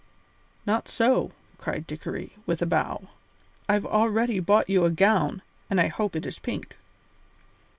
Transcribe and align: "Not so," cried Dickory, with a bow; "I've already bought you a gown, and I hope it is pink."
"Not 0.65 0.87
so," 0.89 1.31
cried 1.59 1.85
Dickory, 1.85 2.31
with 2.47 2.59
a 2.63 2.65
bow; 2.65 3.09
"I've 3.69 3.85
already 3.85 4.39
bought 4.39 4.67
you 4.67 4.83
a 4.83 4.89
gown, 4.89 5.43
and 5.69 5.79
I 5.79 5.89
hope 5.89 6.15
it 6.15 6.25
is 6.25 6.39
pink." 6.39 6.75